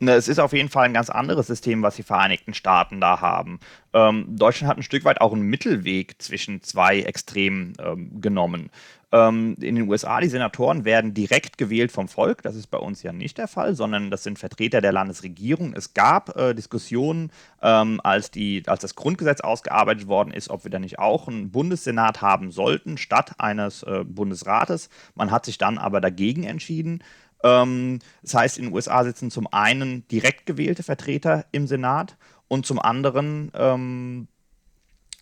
[0.02, 3.20] Ne, es ist auf jeden Fall ein ganz anderes System, was die Vereinigten Staaten da
[3.20, 3.60] haben.
[3.94, 8.70] Ähm, Deutschland hat ein Stück weit auch einen Mittelweg zwischen zwei Extremen ähm, genommen.
[9.12, 12.44] Ähm, in den USA, die Senatoren werden direkt gewählt vom Volk.
[12.44, 15.74] Das ist bei uns ja nicht der Fall, sondern das sind Vertreter der Landesregierung.
[15.74, 17.32] Es gab äh, Diskussionen,
[17.62, 21.52] ähm, als, die, als das Grundgesetz ausgearbeitet worden ist, ob wir da nicht auch einen
[21.52, 24.90] Bundessenat haben sollten, statt eines äh, Bundesrates.
[25.16, 27.04] Man hat sich dann aber dagegen entschieden.
[27.43, 32.65] Ähm, das heißt, in den USA sitzen zum einen direkt gewählte Vertreter im Senat und
[32.65, 34.28] zum anderen ähm,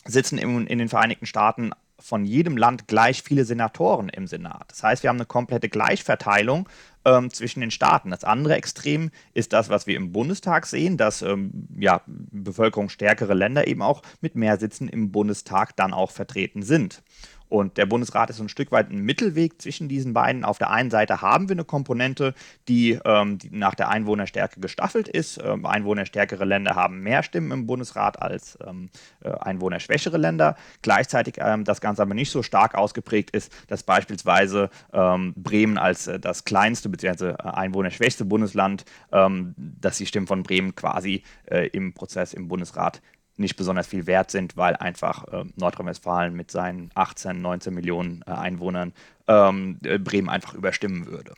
[0.06, 4.65] sitzen im, in den Vereinigten Staaten von jedem Land gleich viele Senatoren im Senat.
[4.69, 6.69] Das heißt, wir haben eine komplette Gleichverteilung
[7.06, 8.12] ähm, zwischen den Staaten.
[8.12, 13.67] Das andere Extrem ist das, was wir im Bundestag sehen, dass ähm, ja, bevölkerungsstärkere Länder
[13.67, 17.01] eben auch mit mehr Sitzen im Bundestag dann auch vertreten sind.
[17.49, 20.43] Und der Bundesrat ist ein Stück weit ein Mittelweg zwischen diesen beiden.
[20.43, 22.33] Auf der einen Seite haben wir eine Komponente,
[22.67, 25.39] die, ähm, die nach der Einwohnerstärke gestaffelt ist.
[25.43, 28.89] Ähm, einwohnerstärkere Länder haben mehr Stimmen im Bundesrat als ähm,
[29.21, 30.55] äh, einwohnerschwächere Länder.
[30.81, 36.07] Gleichzeitig ähm, das Ganze aber nicht so stark ausgeprägt ist, dass beispielsweise ähm, Bremen als
[36.07, 37.29] äh, das kleinste bzw.
[37.29, 43.01] Äh, einwohnerschwächste Bundesland, ähm, dass die Stimmen von Bremen quasi äh, im Prozess im Bundesrat
[43.38, 48.32] nicht besonders viel wert sind, weil einfach äh, Nordrhein-Westfalen mit seinen 18, 19 Millionen äh,
[48.32, 48.93] Einwohnern
[49.28, 51.34] ähm, äh, Bremen einfach überstimmen würde.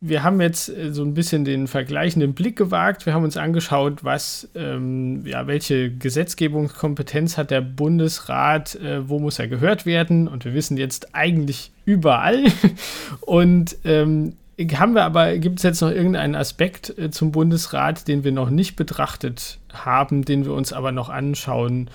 [0.00, 3.06] Wir haben jetzt äh, so ein bisschen den vergleichenden Blick gewagt.
[3.06, 9.38] Wir haben uns angeschaut, was, ähm, ja, welche Gesetzgebungskompetenz hat der Bundesrat, äh, wo muss
[9.38, 10.28] er gehört werden.
[10.28, 12.44] Und wir wissen jetzt eigentlich überall.
[13.22, 18.24] Und ähm, haben wir aber, gibt es jetzt noch irgendeinen Aspekt äh, zum Bundesrat, den
[18.24, 21.90] wir noch nicht betrachtet haben, den wir uns aber noch anschauen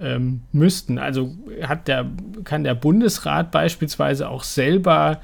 [0.00, 0.98] ähm, müssten?
[0.98, 2.06] Also hat der,
[2.44, 5.20] kann der Bundesrat beispielsweise auch selber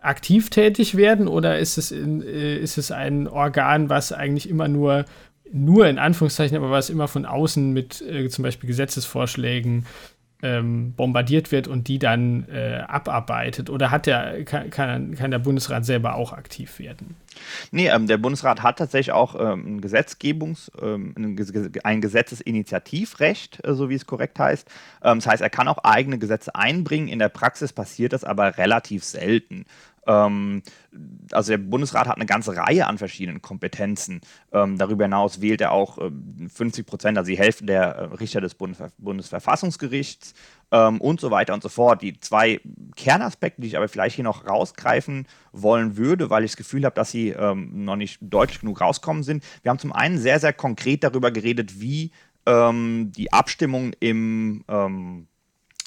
[0.00, 4.68] aktiv tätig werden oder ist es, in, äh, ist es ein Organ, was eigentlich immer
[4.68, 5.06] nur,
[5.50, 9.86] nur in Anführungszeichen, aber was immer von außen mit äh, zum Beispiel Gesetzesvorschlägen
[10.42, 13.70] ähm, bombardiert wird und die dann äh, abarbeitet?
[13.70, 17.16] Oder hat der, kann, kann, der Bundesrat selber auch aktiv werden?
[17.70, 21.14] Nee, ähm, der Bundesrat hat tatsächlich auch ähm, ein Gesetzgebungs-, ähm,
[21.84, 24.68] ein Gesetzesinitiativrecht, äh, so wie es korrekt heißt.
[25.02, 27.08] Ähm, das heißt, er kann auch eigene Gesetze einbringen.
[27.08, 29.64] In der Praxis passiert das aber relativ selten.
[30.08, 30.62] Ähm,
[31.32, 34.22] also der Bundesrat hat eine ganze Reihe an verschiedenen Kompetenzen.
[34.52, 36.10] Ähm, darüber hinaus wählt er auch äh,
[36.48, 40.32] 50 Prozent, also die Hälfte der äh, Richter des Bundesver Bundesverfassungsgerichts
[40.72, 42.00] ähm, und so weiter und so fort.
[42.00, 42.60] Die zwei
[42.96, 46.94] Kernaspekte, die ich aber vielleicht hier noch rausgreifen wollen würde, weil ich das Gefühl habe,
[46.94, 49.44] dass sie ähm, noch nicht deutlich genug rauskommen sind.
[49.62, 52.12] Wir haben zum einen sehr, sehr konkret darüber geredet, wie
[52.46, 55.28] ähm, die Abstimmungen im ähm,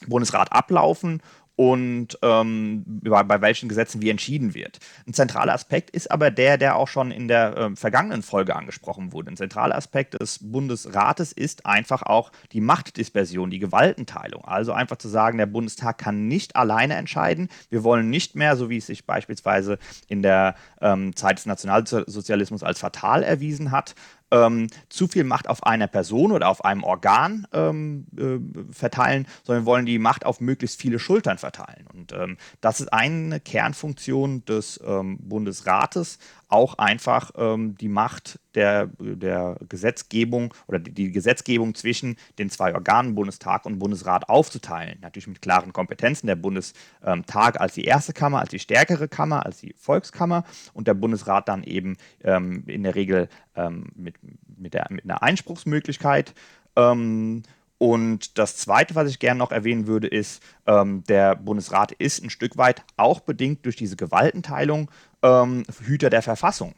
[0.07, 1.21] Bundesrat ablaufen
[1.55, 4.79] und ähm, bei, bei, welchen Gesetzen wie entschieden wird.
[5.07, 9.13] Ein zentraler Aspekt ist aber der, der auch schon in der äh, vergangenen Folge angesprochen
[9.13, 9.31] wurde.
[9.31, 14.45] Ein zentraler Aspekt des Bundesrates ist einfach auch die Machtdispersion, die Gewaltenteilung.
[14.45, 17.49] Also einfach zu sagen, der Bundestag kann nicht alleine entscheiden.
[17.69, 22.63] Wir wollen nicht mehr, so wie es sich beispielsweise in der ähm, Zeit des Nationalsozialismus
[22.63, 23.95] als fatal erwiesen hat,
[24.31, 29.65] ähm, zu viel Macht auf einer Person oder auf einem Organ ähm, äh, verteilen, sondern
[29.65, 31.85] wollen die Macht auf möglichst viele Schultern verteilen.
[31.93, 36.17] Und ähm, das ist eine Kernfunktion des ähm, Bundesrates,
[36.51, 43.15] auch einfach ähm, die Macht der, der Gesetzgebung oder die, Gesetzgebung zwischen den zwei Organen,
[43.15, 44.99] Bundestag und Bundesrat, aufzuteilen.
[45.01, 46.27] Natürlich mit klaren Kompetenzen.
[46.27, 50.93] Der Bundestag als die erste Kammer, als die stärkere Kammer, als die Volkskammer und der
[50.93, 54.15] Bundesrat dann eben ähm, in der Regel ähm, mit,
[54.57, 56.33] mit, der, mit einer Einspruchsmöglichkeit.
[56.75, 57.43] Ähm,
[57.81, 62.29] und das Zweite, was ich gerne noch erwähnen würde, ist, ähm, der Bundesrat ist ein
[62.29, 64.91] Stück weit auch bedingt durch diese Gewaltenteilung
[65.23, 66.75] ähm, Hüter der Verfassung.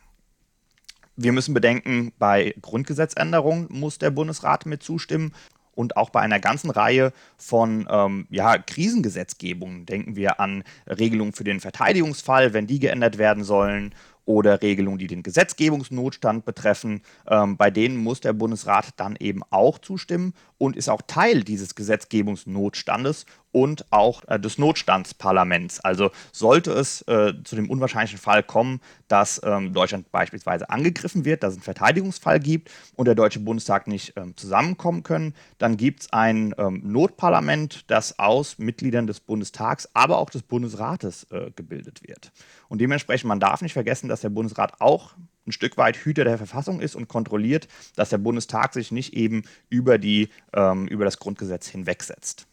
[1.15, 5.34] Wir müssen bedenken, bei Grundgesetzänderungen muss der Bundesrat mit zustimmen.
[5.75, 11.43] Und auch bei einer ganzen Reihe von ähm, ja, Krisengesetzgebungen denken wir an Regelungen für
[11.43, 17.01] den Verteidigungsfall, wenn die geändert werden sollen, oder Regelungen, die den Gesetzgebungsnotstand betreffen.
[17.27, 21.76] Ähm, bei denen muss der Bundesrat dann eben auch zustimmen und ist auch Teil dieses
[21.76, 25.82] Gesetzgebungsnotstandes und auch äh, des Notstandsparlaments.
[25.82, 31.43] Also sollte es äh, zu dem unwahrscheinlichen Fall kommen, dass ähm, Deutschland beispielsweise angegriffen wird,
[31.43, 36.04] dass es einen Verteidigungsfall gibt und der Deutsche Bundestag nicht ähm, zusammenkommen können, dann gibt
[36.04, 42.08] es ein ähm, Notparlament, das aus Mitgliedern des Bundestags, aber auch des Bundesrates äh, gebildet
[42.08, 42.32] wird.
[42.69, 45.12] Und dementsprechend, man darf nicht vergessen, dass der Bundesrat auch
[45.45, 49.43] ein Stück weit Hüter der Verfassung ist und kontrolliert, dass der Bundestag sich nicht eben
[49.69, 52.47] über, die, ähm, über das Grundgesetz hinwegsetzt.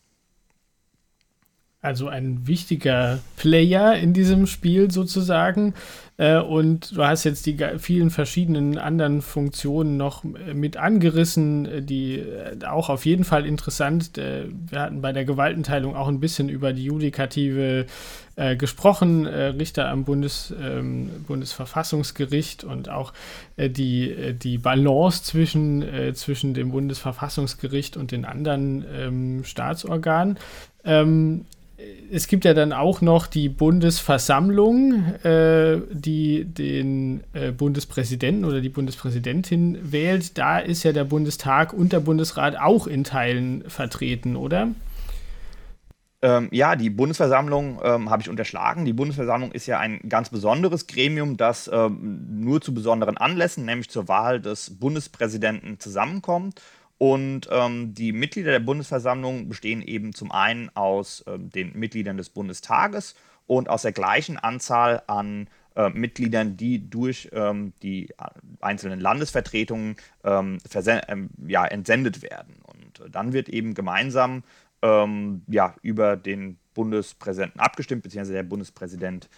[1.82, 5.74] Also ein wichtiger Player in diesem Spiel sozusagen.
[6.20, 11.82] Äh, und du hast jetzt die vielen verschiedenen anderen Funktionen noch äh, mit angerissen, äh,
[11.82, 12.22] die
[12.68, 14.10] auch auf jeden Fall interessant.
[14.16, 17.86] Wir hatten bei der Gewaltenteilung auch ein bisschen über die Judikative
[18.56, 23.12] gesprochen, Richter am Bundes, ähm, Bundesverfassungsgericht und auch
[23.58, 30.38] die, die Balance zwischen, zwischen dem Bundesverfassungsgericht und den anderen ähm, Staatsorganen.
[30.84, 31.44] Ähm,
[32.12, 38.68] es gibt ja dann auch noch die Bundesversammlung, äh, die den äh, Bundespräsidenten oder die
[38.68, 40.36] Bundespräsidentin wählt.
[40.36, 44.68] Da ist ja der Bundestag und der Bundesrat auch in Teilen vertreten, oder?
[46.22, 48.84] Ähm, ja, die Bundesversammlung ähm, habe ich unterschlagen.
[48.84, 53.88] Die Bundesversammlung ist ja ein ganz besonderes Gremium, das ähm, nur zu besonderen Anlässen, nämlich
[53.88, 56.60] zur Wahl des Bundespräsidenten, zusammenkommt.
[57.02, 62.28] Und ähm, die Mitglieder der Bundesversammlung bestehen eben zum einen aus ähm, den Mitgliedern des
[62.28, 63.14] Bundestages
[63.46, 68.10] und aus der gleichen Anzahl an äh, Mitgliedern, die durch ähm, die
[68.60, 70.58] einzelnen Landesvertretungen ähm,
[71.08, 72.56] ähm, ja, entsendet werden.
[72.64, 74.42] Und äh, dann wird eben gemeinsam
[74.82, 79.28] ähm, ja, über den Bundespräsidenten abgestimmt, beziehungsweise der Bundespräsident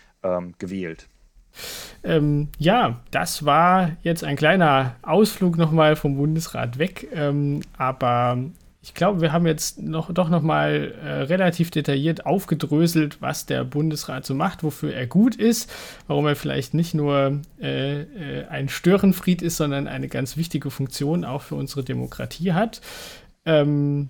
[0.59, 1.09] gewählt.
[2.05, 8.39] Ähm, ja, das war jetzt ein kleiner Ausflug nochmal vom Bundesrat weg, ähm, aber
[8.85, 14.27] ich glaube, wir haben jetzt noch, doch nochmal äh, relativ detailliert aufgedröselt, was der Bundesrat
[14.27, 15.73] so macht, wofür er gut ist,
[16.09, 21.25] warum er vielleicht nicht nur äh, äh, ein Störenfried ist, sondern eine ganz wichtige Funktion
[21.25, 22.81] auch für unsere Demokratie hat.
[23.47, 24.09] Ähm,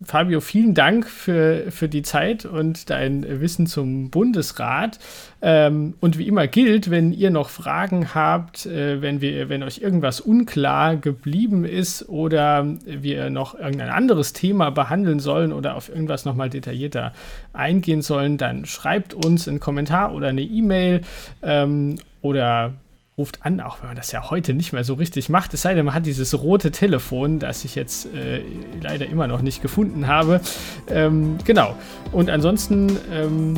[0.00, 5.00] Fabio, vielen Dank für, für die Zeit und dein Wissen zum Bundesrat.
[5.42, 9.78] Ähm, und wie immer gilt, wenn ihr noch Fragen habt, äh, wenn, wir, wenn euch
[9.78, 16.24] irgendwas unklar geblieben ist oder wir noch irgendein anderes Thema behandeln sollen oder auf irgendwas
[16.24, 17.12] nochmal detaillierter
[17.52, 21.00] eingehen sollen, dann schreibt uns einen Kommentar oder eine E-Mail
[21.42, 22.74] ähm, oder
[23.18, 25.52] ruft an, auch wenn man das ja heute nicht mehr so richtig macht.
[25.52, 28.40] Es sei denn, man hat dieses rote Telefon, das ich jetzt äh,
[28.80, 30.40] leider immer noch nicht gefunden habe.
[30.88, 31.74] Ähm, genau.
[32.12, 33.54] Und ansonsten ähm,